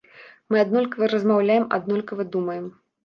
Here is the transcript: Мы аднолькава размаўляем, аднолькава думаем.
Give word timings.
Мы 0.53 0.61
аднолькава 0.61 1.09
размаўляем, 1.13 1.67
аднолькава 1.77 2.27
думаем. 2.37 2.65